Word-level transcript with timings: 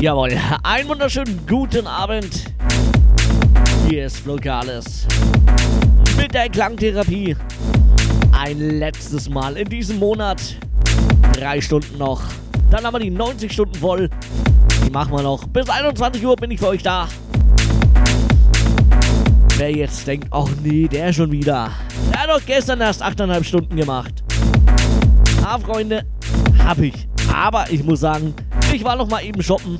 Jawohl, 0.00 0.34
einen 0.62 0.88
wunderschönen 0.88 1.46
guten 1.46 1.86
Abend. 1.86 2.46
Hier 3.86 4.06
ist 4.06 4.24
Lokales 4.24 5.06
mit 6.16 6.32
der 6.32 6.48
Klangtherapie. 6.48 7.36
Ein 8.32 8.78
letztes 8.78 9.28
Mal 9.28 9.58
in 9.58 9.68
diesem 9.68 9.98
Monat. 9.98 10.56
Drei 11.34 11.60
Stunden 11.60 11.98
noch. 11.98 12.22
Dann 12.70 12.86
haben 12.86 12.94
wir 12.94 13.00
die 13.00 13.10
90 13.10 13.52
Stunden 13.52 13.74
voll. 13.74 14.08
Die 14.86 14.90
machen 14.90 15.12
wir 15.12 15.20
noch. 15.20 15.46
Bis 15.48 15.68
21 15.68 16.24
Uhr 16.24 16.34
bin 16.34 16.50
ich 16.50 16.60
für 16.60 16.68
euch 16.68 16.82
da. 16.82 17.06
Wer 19.58 19.76
jetzt 19.76 20.06
denkt, 20.06 20.28
ach 20.30 20.48
nee, 20.62 20.88
der 20.88 21.12
schon 21.12 21.30
wieder. 21.30 21.72
Der 22.10 22.22
hat 22.22 22.30
doch 22.30 22.46
gestern 22.46 22.80
erst 22.80 23.04
8,5 23.04 23.44
Stunden 23.44 23.76
gemacht. 23.76 24.24
Ah, 25.44 25.58
Freunde, 25.58 26.06
hab 26.64 26.78
ich. 26.78 27.06
Aber 27.34 27.70
ich 27.70 27.84
muss 27.84 28.00
sagen, 28.00 28.34
ich 28.72 28.84
war 28.84 28.96
noch 28.96 29.08
mal 29.08 29.24
eben 29.24 29.42
shoppen. 29.42 29.78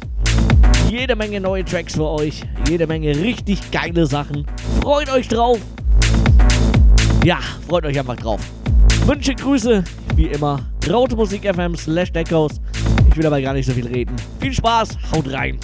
Jede 0.88 1.14
Menge 1.14 1.40
neue 1.40 1.64
Tracks 1.64 1.94
für 1.94 2.08
euch. 2.08 2.42
Jede 2.68 2.86
Menge 2.86 3.14
richtig 3.14 3.70
geile 3.70 4.06
Sachen. 4.06 4.46
Freut 4.82 5.10
euch 5.10 5.28
drauf. 5.28 5.58
Ja, 7.24 7.38
freut 7.68 7.84
euch 7.84 7.98
einfach 7.98 8.16
drauf. 8.16 8.40
Wünsche 9.06 9.34
Grüße, 9.34 9.84
wie 10.16 10.26
immer. 10.26 10.66
Traute 10.80 11.14
Musik 11.14 11.44
FM 11.44 11.76
slash 11.76 12.12
Deckhaus. 12.12 12.60
Ich 13.08 13.16
will 13.16 13.26
aber 13.26 13.40
gar 13.40 13.54
nicht 13.54 13.66
so 13.66 13.72
viel 13.72 13.86
reden. 13.86 14.14
Viel 14.40 14.52
Spaß, 14.52 14.98
haut 15.12 15.32
rein. 15.32 15.58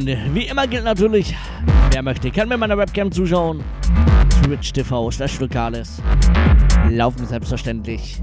Freunde, 0.00 0.18
wie 0.32 0.44
immer 0.44 0.66
gilt 0.66 0.84
natürlich, 0.84 1.36
wer 1.90 2.02
möchte, 2.02 2.30
kann 2.30 2.48
mit 2.48 2.58
meiner 2.58 2.78
Webcam 2.78 3.12
zuschauen. 3.12 3.62
Twitch 4.42 4.72
TV 4.72 5.10
slash 5.10 5.38
Lokales. 5.40 6.00
Laufen 6.88 7.26
selbstverständlich. 7.26 8.22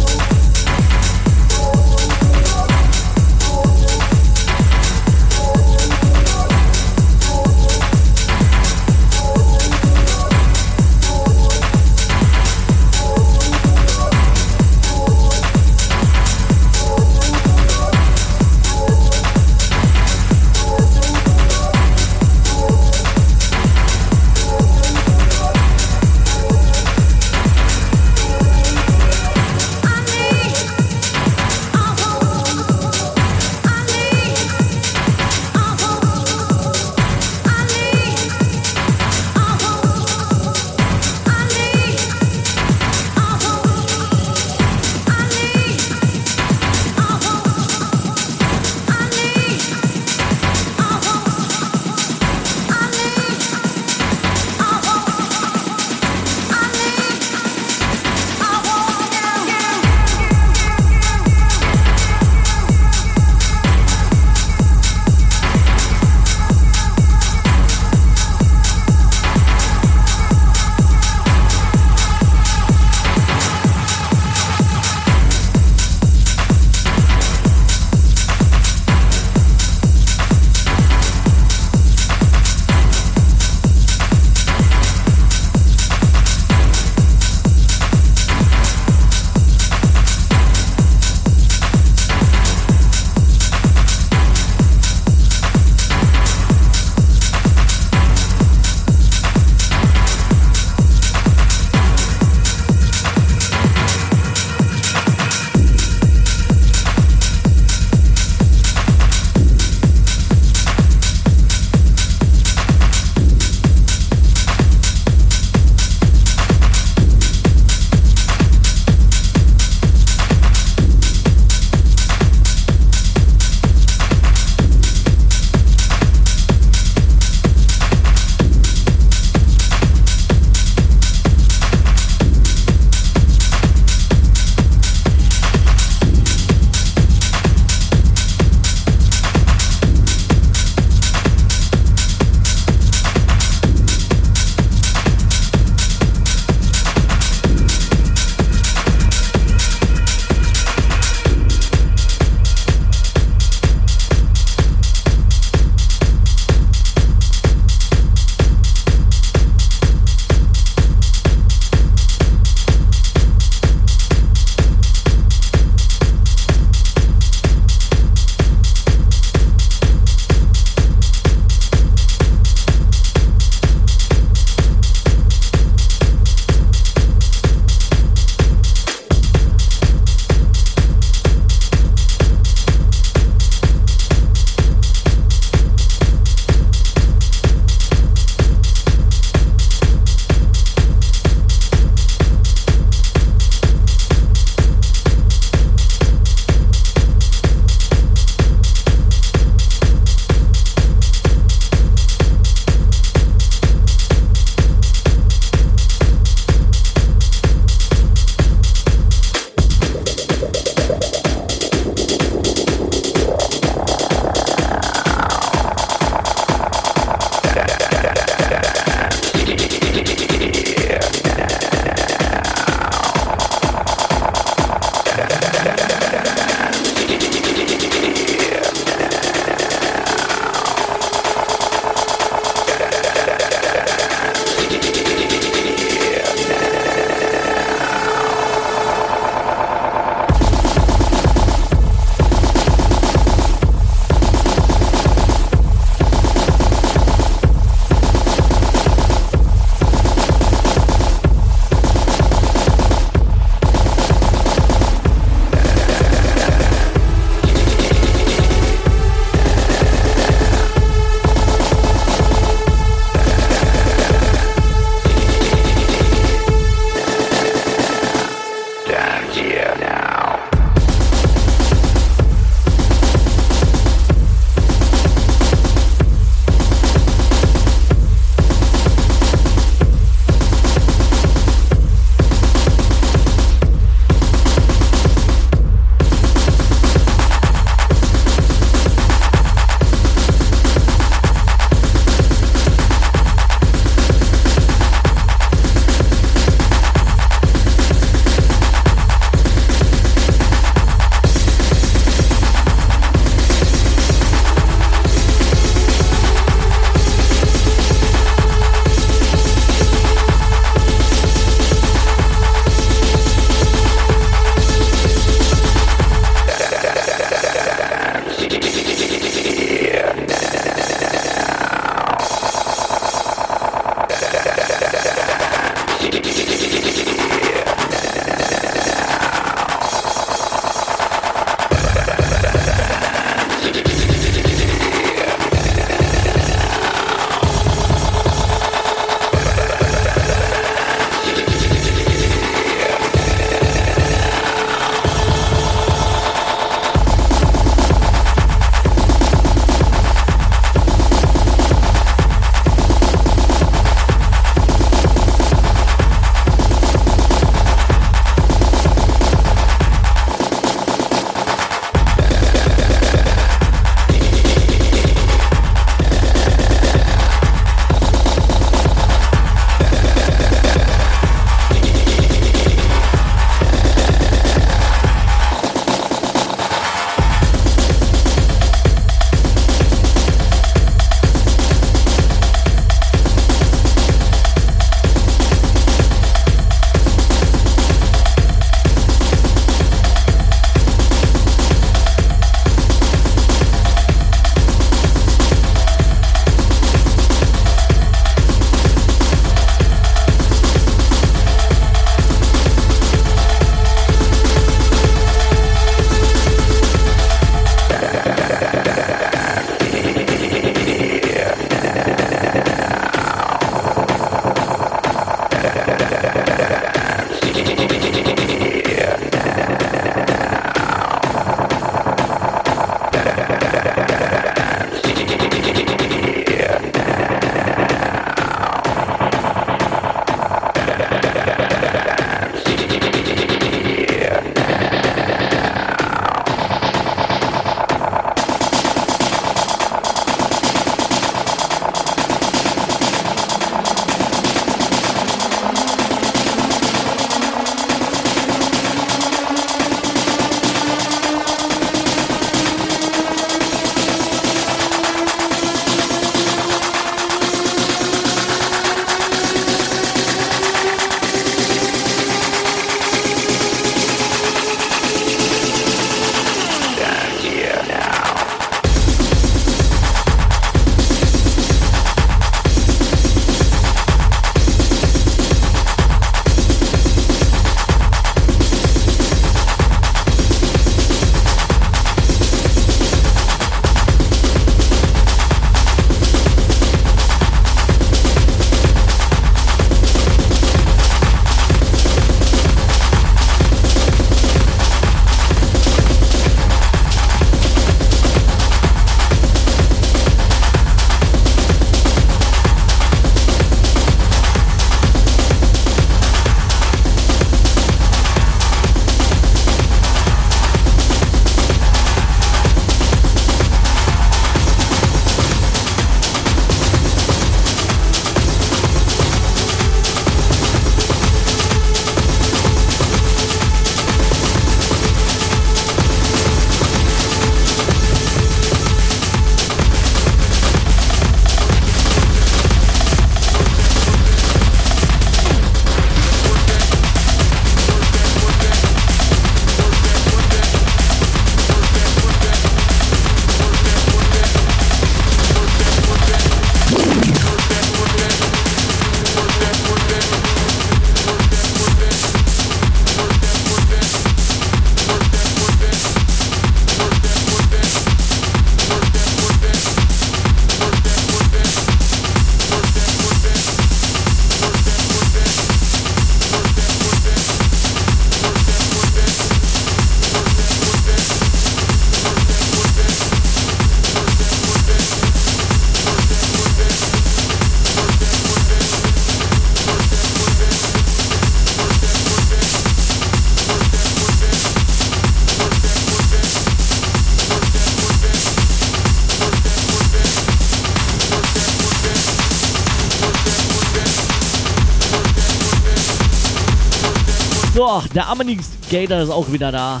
Der 598.12 598.28
Amani 598.28 598.58
Gator 598.90 599.20
ist 599.20 599.30
auch 599.30 599.52
wieder 599.52 599.70
da. 599.70 600.00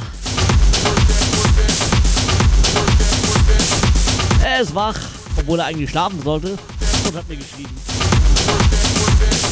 Er 4.42 4.60
ist 4.60 4.74
wach, 4.74 4.98
obwohl 5.36 5.60
er 5.60 5.66
eigentlich 5.66 5.90
schlafen 5.90 6.20
sollte. 6.20 6.58
Und 7.06 7.16
hat 7.16 7.28
mir 7.28 7.36
geschrieben. 7.36 7.70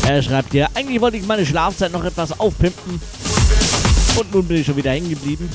Er 0.09 0.23
schreibt 0.23 0.51
hier, 0.51 0.69
eigentlich 0.75 1.01
wollte 1.01 1.19
ich 1.19 1.27
meine 1.27 1.47
Schlafzeit 1.47 1.93
noch 1.93 2.03
etwas 2.03 2.39
aufpimpen. 2.41 3.01
Und 4.19 4.35
nun 4.35 4.45
bin 4.45 4.57
ich 4.57 4.67
schon 4.67 4.77
wieder 4.77 4.91
hängen 4.91 5.11
geblieben. 5.11 5.49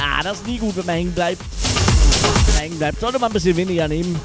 Ah, 0.00 0.22
das 0.22 0.38
ist 0.38 0.46
nie 0.46 0.58
gut, 0.58 0.74
wenn 0.74 0.86
man 0.86 0.94
hängen 0.94 1.12
bleibt. 1.12 1.42
hängen 2.58 2.78
bleibt, 2.78 2.98
sollte 2.98 3.18
man 3.18 3.30
ein 3.30 3.34
bisschen 3.34 3.56
weniger 3.56 3.88
nehmen. 3.88 4.18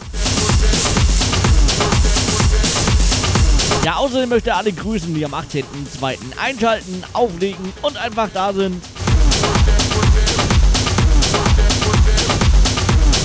Ja, 3.83 3.95
außerdem 3.95 4.29
möchte 4.29 4.53
alle 4.53 4.71
grüßen, 4.71 5.13
die 5.15 5.25
am 5.25 5.33
18.02. 5.33 6.17
einschalten, 6.39 7.03
auflegen 7.13 7.73
und 7.81 7.97
einfach 7.97 8.29
da 8.31 8.53
sind. 8.53 8.83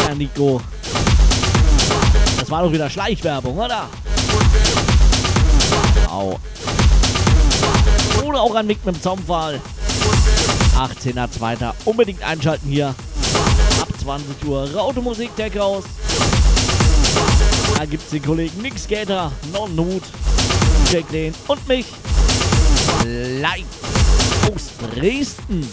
Ja, 0.08 0.14
Nico. 0.14 0.62
Das 2.40 2.50
war 2.50 2.62
doch 2.62 2.72
wieder 2.72 2.88
Schleichwerbung, 2.88 3.58
oder? 3.58 3.86
Au. 6.08 6.38
Oder 8.24 8.40
auch 8.40 8.54
an 8.54 8.66
Nick 8.66 8.84
mit 8.86 8.94
dem 8.94 9.02
Zaunpfahl. 9.02 9.60
18.02. 10.78 11.72
Unbedingt 11.84 12.22
einschalten 12.22 12.70
hier. 12.70 12.94
Ab 13.82 13.88
20 14.00 14.44
Uhr 14.46 14.70
Rautemusik 14.74 15.36
Tech 15.36 15.58
House. 15.58 15.84
Da 17.76 17.84
gibt's 17.84 18.08
den 18.08 18.22
Kollegen 18.22 18.62
Nick 18.62 18.78
Skater, 18.78 19.30
Non 19.52 19.76
Jack 20.92 21.10
Lane 21.10 21.32
und 21.48 21.68
mich. 21.68 21.86
Live 23.40 23.64
aus 24.54 24.70
Dresden. 24.94 25.68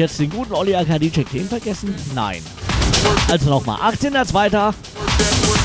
Jetzt 0.00 0.18
den 0.18 0.30
guten 0.30 0.54
Olli 0.54 0.74
AK 0.74 0.98
DJ 0.98 1.22
Kane 1.22 1.44
vergessen? 1.44 1.94
Nein. 2.14 2.42
Also 3.30 3.50
nochmal, 3.50 3.78
18.02. 3.92 4.74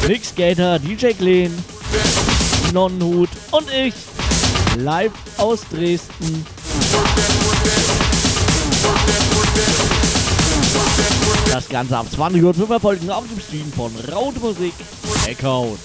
Nick 0.08 0.26
Skater, 0.26 0.78
DJ 0.78 1.14
Glen, 1.14 1.58
Nonnenhut 2.74 3.30
und 3.52 3.66
ich 3.72 3.94
live 4.78 5.14
aus 5.38 5.62
Dresden. 5.72 6.46
Das 11.50 11.70
Ganze 11.70 11.98
ab 11.98 12.08
20 12.14 12.44
Uhr 12.44 12.54
zu 12.54 12.68
verfolgen 12.68 13.10
auf 13.10 13.24
dem 13.28 13.40
Stream 13.40 13.72
von 13.72 13.92
Raute 14.12 14.40
Musik 14.42 14.74
Eckhouse. 15.26 15.80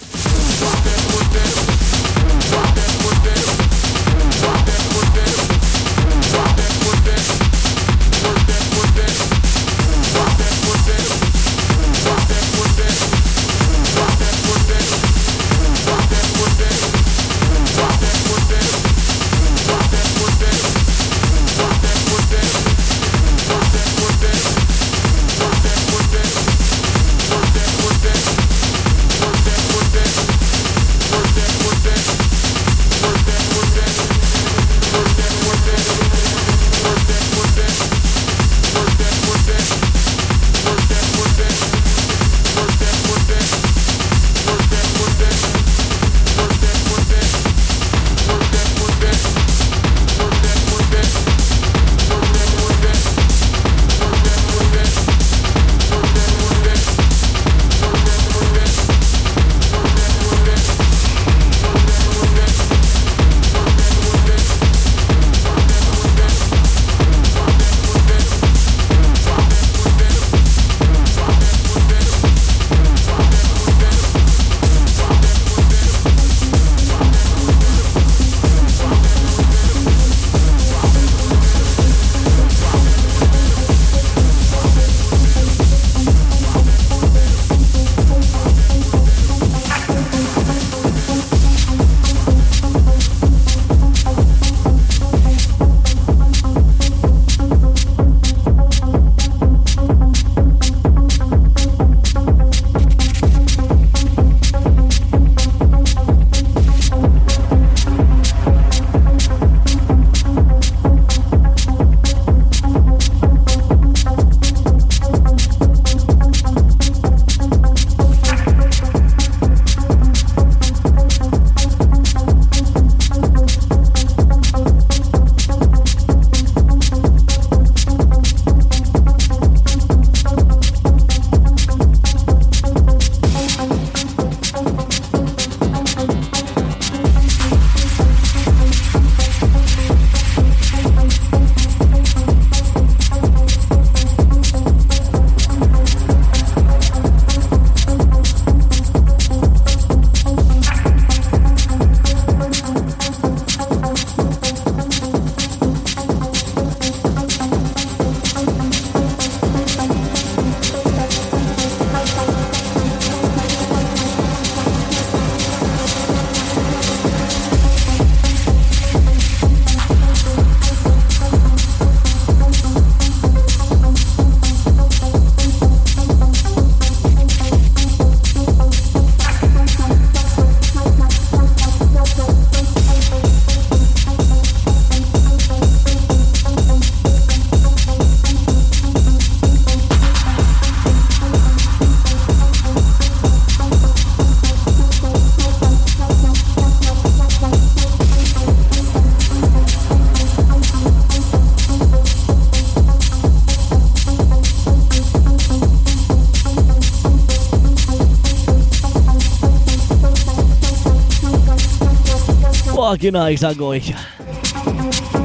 Genau, 212.98 213.26
ich 213.28 213.40
sag 213.40 213.60
euch. 213.60 213.94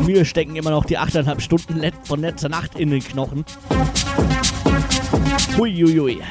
Mir 0.05 0.23
stecken 0.23 0.55
immer 0.55 0.69
noch 0.69 0.85
die 0.85 0.99
8,5 0.99 1.39
Stunden 1.39 1.81
von 2.03 2.21
letzter 2.21 2.47
Nacht 2.47 2.79
in 2.79 2.91
den 2.91 3.03
Knochen. 3.03 3.43
Huiuiui. 5.57 6.17
Ui, 6.17 6.21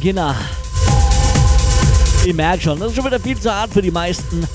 genau. 0.00 0.34
Ich 2.24 2.34
merke 2.34 2.62
schon, 2.62 2.78
das 2.78 2.90
ist 2.90 2.96
schon 2.96 3.04
wieder 3.04 3.20
viel 3.20 3.38
zu 3.38 3.52
hart 3.52 3.72
für 3.72 3.82
die 3.82 3.90
meisten. 3.90 4.46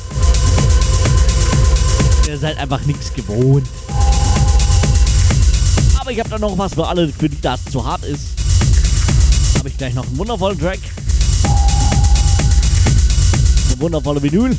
Ihr 2.28 2.38
seid 2.38 2.58
einfach 2.58 2.82
nichts 2.86 3.14
gewohnt. 3.14 3.68
Aber 6.00 6.12
ich 6.12 6.20
habe 6.20 6.30
da 6.30 6.38
noch 6.38 6.58
was 6.58 6.74
für 6.74 6.88
alle, 6.88 7.10
für 7.10 7.30
die 7.30 7.40
das 7.42 7.66
zu 7.66 7.86
hart 7.86 8.04
ist. 8.06 8.28
Habe 9.58 9.70
ich 9.70 9.78
gleich 9.78 9.94
noch 9.94 10.06
einen 10.06 10.18
wundervollen 10.18 10.60
Track. 10.60 10.80
Eine 13.72 13.82
wundervolle 13.82 14.22
Vinyl. 14.22 14.56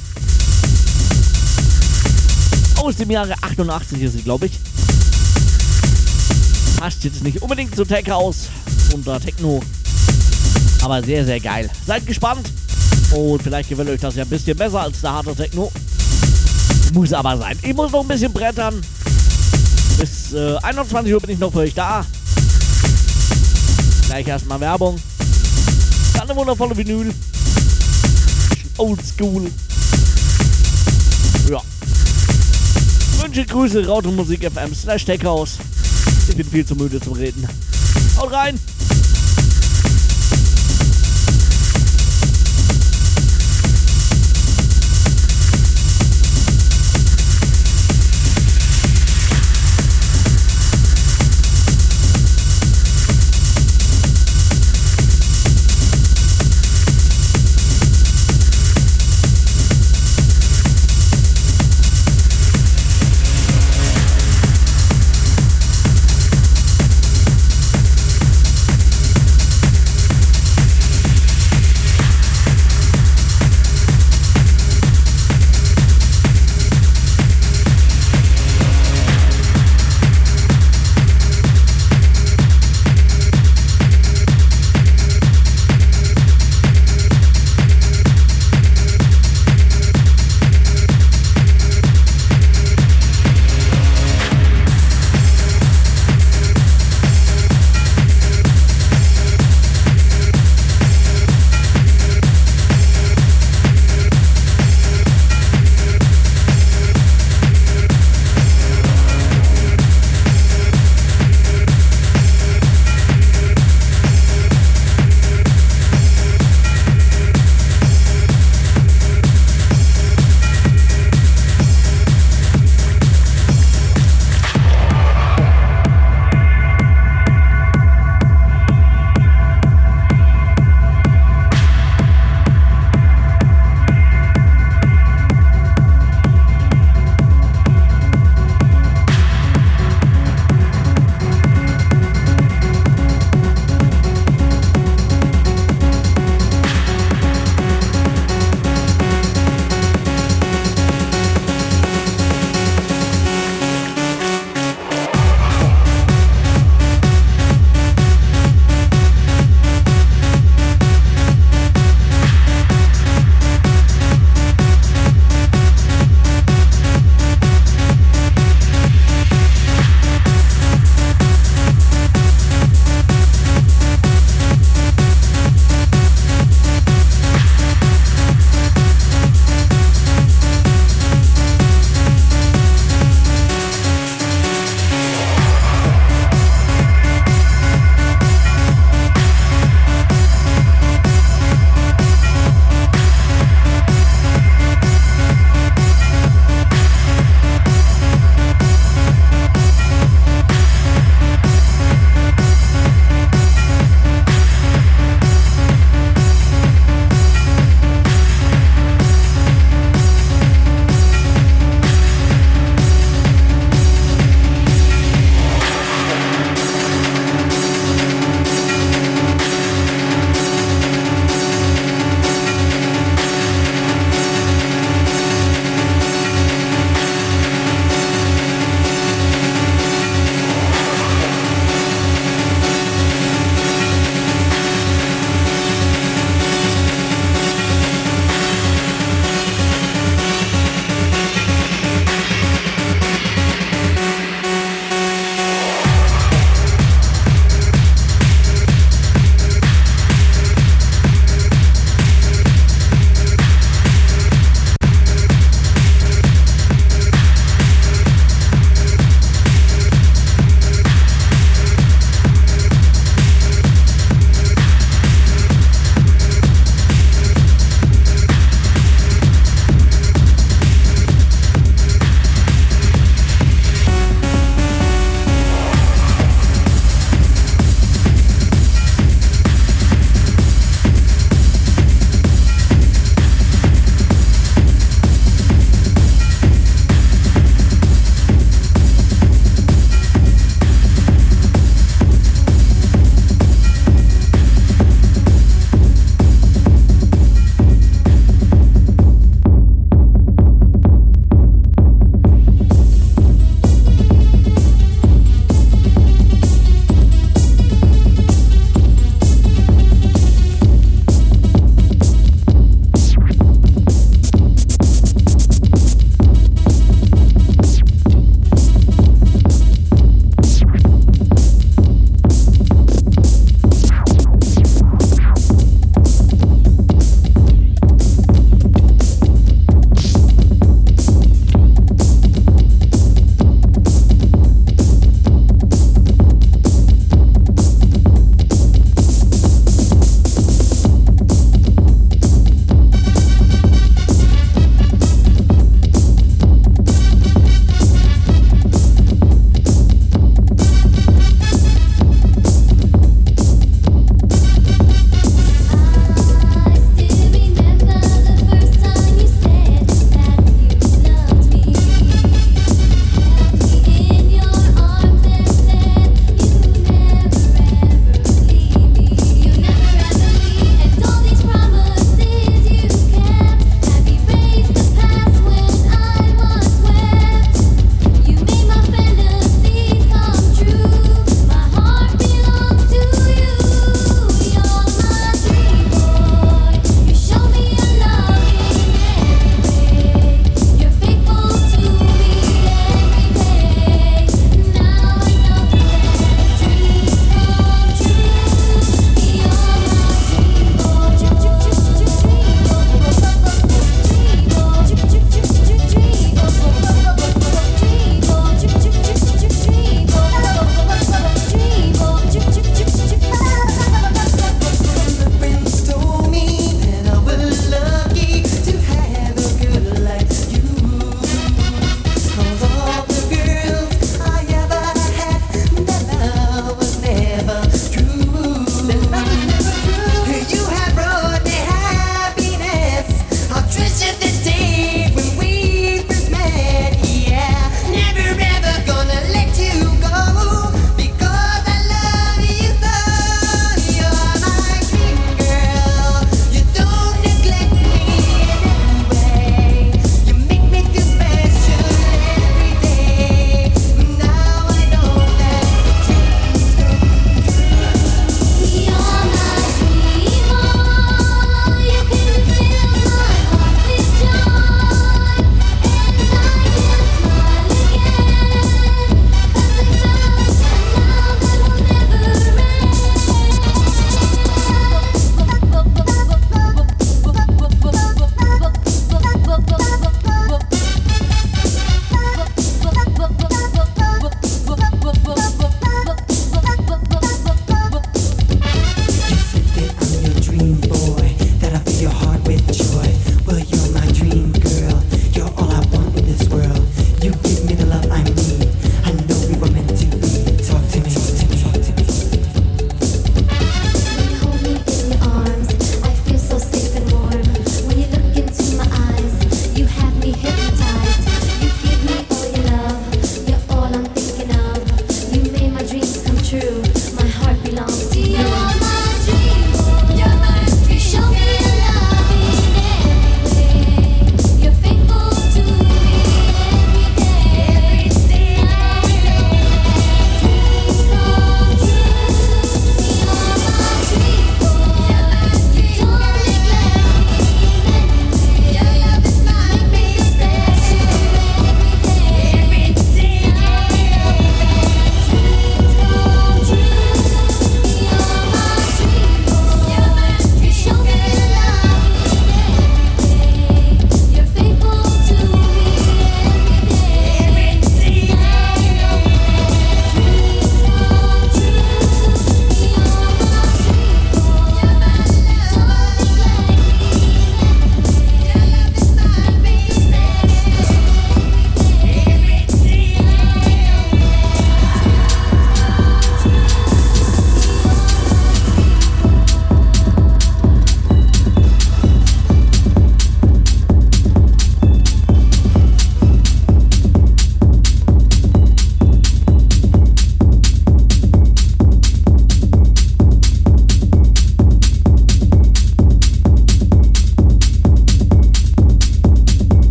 Aus 2.77 2.97
dem 2.97 3.11
Jahre 3.11 3.35
88 3.41 4.03
ist 4.03 4.13
sie, 4.13 4.23
glaube 4.23 4.47
ich. 4.47 4.53
Passt 6.79 7.05
jetzt 7.05 7.23
nicht 7.23 7.41
unbedingt 7.43 7.75
zu 7.75 7.85
Tech 7.85 8.09
House 8.11 8.49
und 8.93 9.05
Techno. 9.23 9.63
Aber 10.87 11.03
sehr, 11.03 11.25
sehr 11.25 11.41
geil. 11.41 11.69
Seid 11.85 12.07
gespannt. 12.07 12.49
Und 13.13 13.43
vielleicht 13.43 13.69
gefällt 13.69 13.89
euch 13.89 13.99
das 14.01 14.15
ja 14.15 14.23
ein 14.23 14.29
bisschen 14.29 14.57
besser 14.57 14.83
als 14.83 15.01
der 15.01 15.15
harte 15.15 15.35
Techno. 15.35 15.73
Muss 16.93 17.13
aber 17.13 17.37
sein. 17.39 17.59
Ich 17.61 17.75
muss 17.75 17.91
noch 17.91 18.03
ein 18.03 18.07
bisschen 18.07 18.33
brettern. 18.33 18.81
Bis 19.99 20.33
äh, 20.33 20.57
21 20.63 21.13
Uhr 21.13 21.21
bin 21.21 21.31
ich 21.31 21.41
noch 21.41 21.51
für 21.51 21.59
euch 21.59 21.75
da. 21.75 22.07
Gleich 24.07 24.29
erstmal 24.29 24.61
Werbung. 24.61 24.97
Dann 26.15 26.31
eine 26.31 26.39
wundervolle 26.39 26.77
Vinyl. 26.77 27.13
Oldschool. 28.79 29.51
Ja. 31.51 31.63
Wünsche 33.23 33.45
Grüße, 33.45 33.89
Rautemusik 33.89 34.49
FM 34.53 34.73
slash 34.73 35.05
Techhouse. 35.05 35.59
Ich 36.29 36.37
bin 36.37 36.47
viel 36.47 36.65
zu 36.65 36.77
müde 36.77 37.01
zum 37.01 37.15
Reden. 37.15 37.45
Haut 38.17 38.31
rein! 38.31 38.61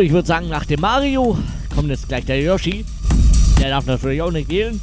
Ich 0.00 0.12
würde 0.12 0.26
sagen, 0.26 0.48
nach 0.48 0.64
dem 0.64 0.80
Mario 0.80 1.38
kommt 1.74 1.88
jetzt 1.88 2.08
gleich 2.08 2.24
der 2.24 2.40
Yoshi. 2.40 2.84
Der 3.60 3.70
darf 3.70 3.86
natürlich 3.86 4.22
auch 4.22 4.30
nicht 4.30 4.50
wählen. 4.50 4.80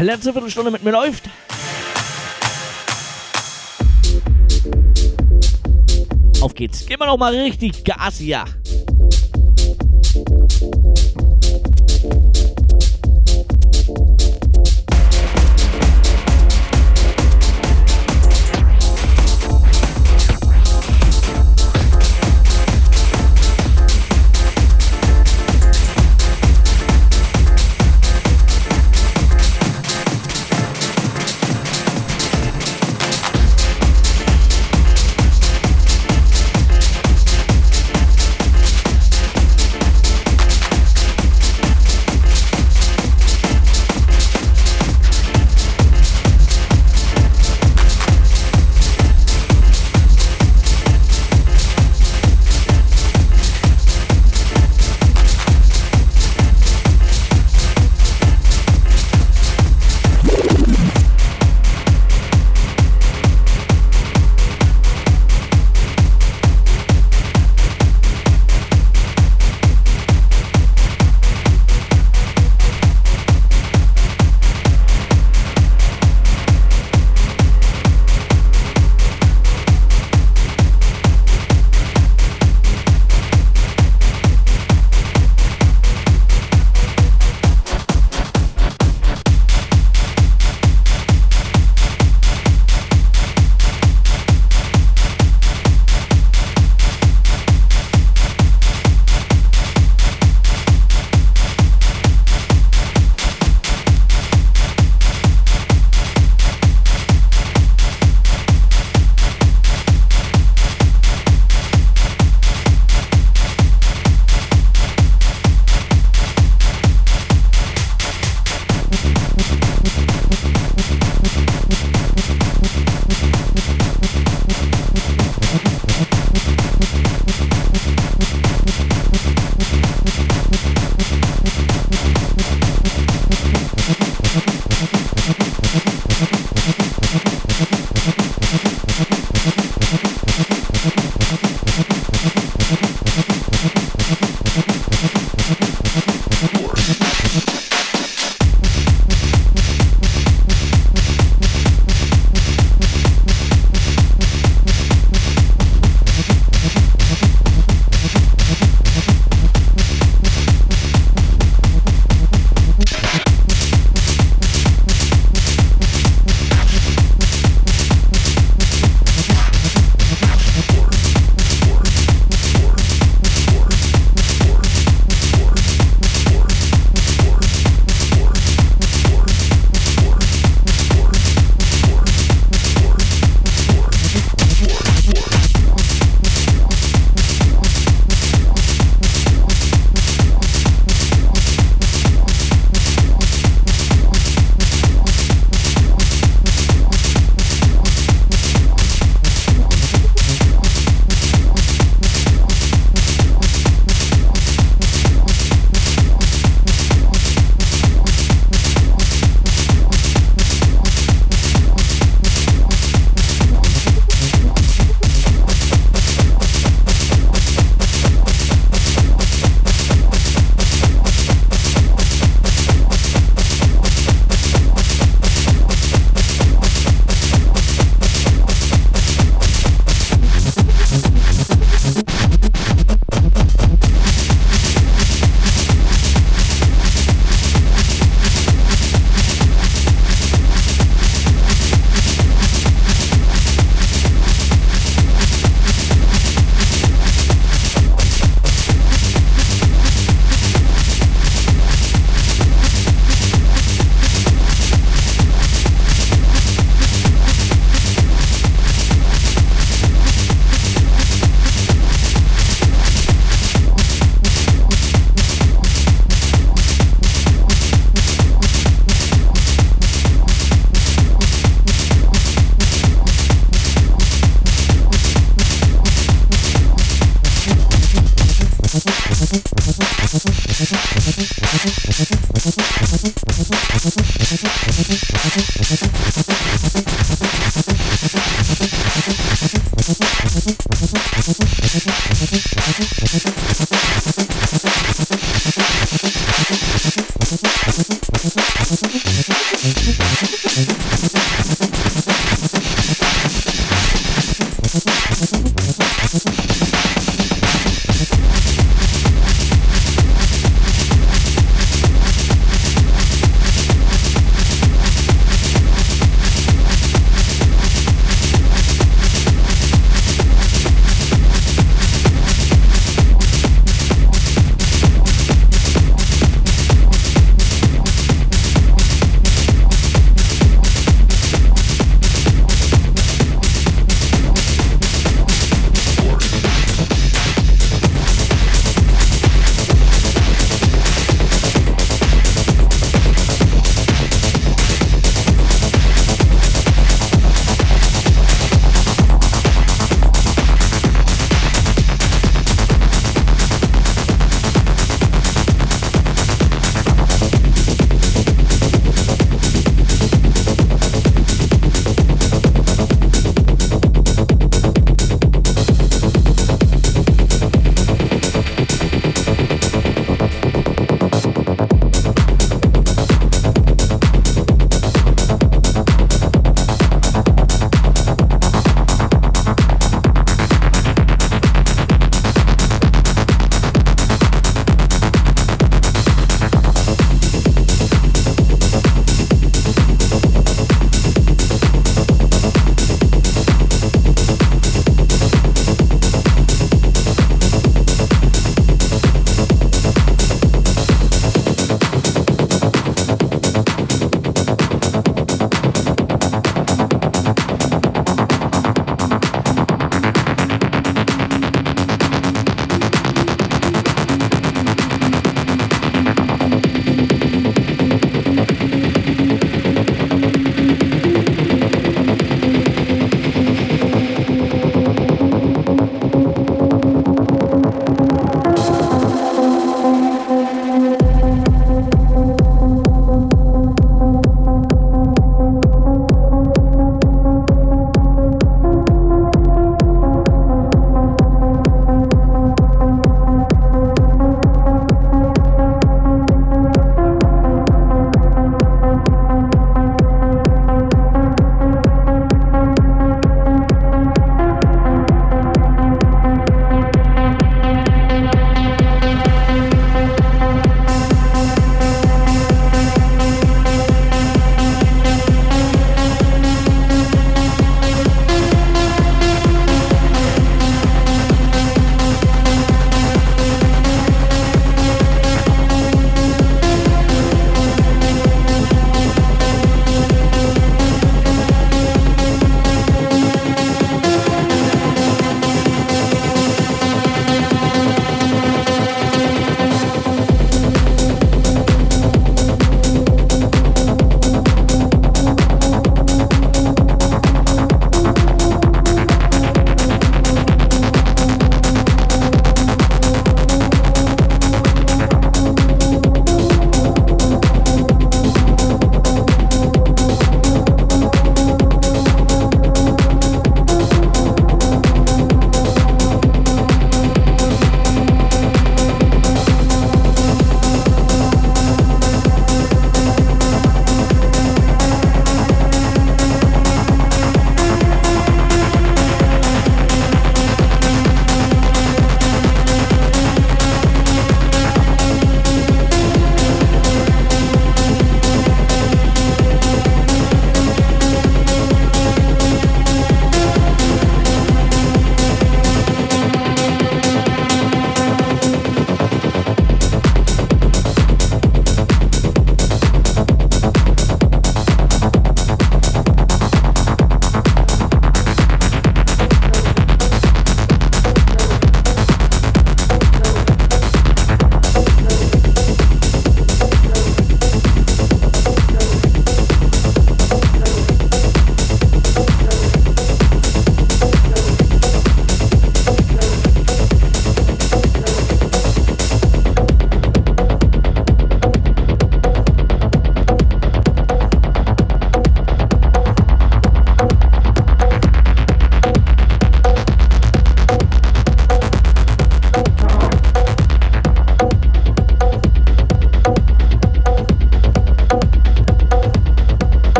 Letzte 0.00 0.32
Viertelstunde 0.32 0.70
mit 0.70 0.82
mir 0.82 0.92
läuft. 0.92 1.24
Auf 6.40 6.54
geht's. 6.54 6.86
Gehen 6.86 7.00
wir 7.00 7.06
noch 7.06 7.16
mal 7.16 7.34
richtig 7.34 7.84
Gas 7.84 8.18
hier. 8.18 8.44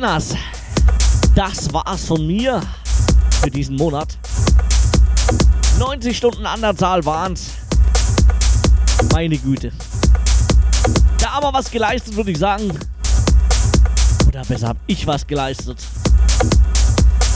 Kinas. 0.00 0.34
Das 1.34 1.70
war's 1.74 2.06
von 2.06 2.26
mir 2.26 2.62
für 3.42 3.50
diesen 3.50 3.76
Monat. 3.76 4.16
90 5.78 6.16
Stunden 6.16 6.46
an 6.46 6.62
der 6.62 6.74
Zahl 6.74 7.04
waren's. 7.04 7.50
Meine 9.12 9.36
Güte. 9.36 9.72
Ja, 11.20 11.32
aber 11.32 11.52
was 11.52 11.70
geleistet, 11.70 12.16
würde 12.16 12.30
ich 12.30 12.38
sagen. 12.38 12.70
Oder 14.26 14.42
besser 14.42 14.68
habe 14.68 14.78
ich 14.86 15.06
was 15.06 15.26
geleistet. 15.26 15.76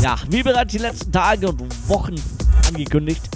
Ja, 0.00 0.16
wie 0.30 0.42
bereits 0.42 0.72
die 0.72 0.78
letzten 0.78 1.12
Tage 1.12 1.50
und 1.50 1.62
Wochen 1.86 2.14
angekündigt. 2.66 3.28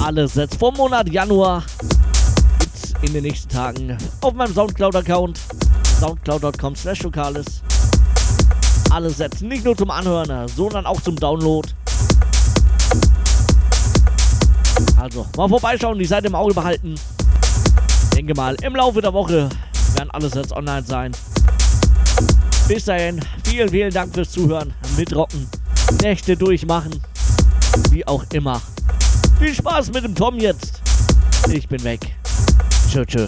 Alle 0.00 0.28
Sets 0.28 0.54
vom 0.54 0.76
Monat 0.76 1.08
Januar 1.08 1.64
gibt's 2.60 2.92
in 3.02 3.12
den 3.12 3.24
nächsten 3.24 3.48
Tagen 3.48 3.98
auf 4.20 4.34
meinem 4.34 4.54
Soundcloud-Account 4.54 5.40
soundcloud.com 5.98 6.76
slash 6.76 7.02
lokales. 7.02 7.57
Alle 8.90 9.10
Sets 9.10 9.42
nicht 9.42 9.64
nur 9.64 9.76
zum 9.76 9.90
Anhören, 9.90 10.48
sondern 10.48 10.86
auch 10.86 11.00
zum 11.00 11.16
Download. 11.16 11.68
Also, 14.96 15.26
mal 15.36 15.48
vorbeischauen, 15.48 15.98
die 15.98 16.04
Seite 16.04 16.28
im 16.28 16.34
Auge 16.34 16.54
behalten. 16.54 16.94
Denke 18.14 18.34
mal, 18.34 18.56
im 18.62 18.74
Laufe 18.74 19.00
der 19.00 19.12
Woche 19.12 19.48
werden 19.94 20.10
alle 20.10 20.28
Sets 20.28 20.52
online 20.52 20.84
sein. 20.84 21.12
Bis 22.66 22.84
dahin, 22.84 23.20
vielen, 23.44 23.68
vielen 23.68 23.92
Dank 23.92 24.12
fürs 24.14 24.30
Zuhören, 24.30 24.74
mitrocken, 24.96 25.48
Nächte 26.02 26.36
durchmachen, 26.36 27.00
wie 27.90 28.06
auch 28.06 28.24
immer. 28.32 28.60
Viel 29.38 29.54
Spaß 29.54 29.92
mit 29.92 30.04
dem 30.04 30.14
Tom 30.14 30.38
jetzt. 30.38 30.82
Ich 31.48 31.68
bin 31.68 31.82
weg. 31.84 32.16
Tschö, 32.90 33.06
tschö. 33.06 33.26